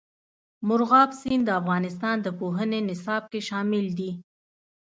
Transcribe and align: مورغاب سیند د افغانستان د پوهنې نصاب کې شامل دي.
مورغاب 0.67 1.09
سیند 1.21 1.43
د 1.45 1.49
افغانستان 1.61 2.15
د 2.21 2.27
پوهنې 2.39 2.79
نصاب 2.89 3.23
کې 3.31 3.39
شامل 3.49 3.85
دي. 3.97 4.11